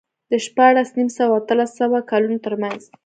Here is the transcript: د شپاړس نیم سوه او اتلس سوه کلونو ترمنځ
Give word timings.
د 0.31 0.33
شپاړس 0.45 0.89
نیم 0.97 1.09
سوه 1.17 1.29
او 1.35 1.37
اتلس 1.39 1.69
سوه 1.79 1.97
کلونو 2.11 2.43
ترمنځ 2.45 2.81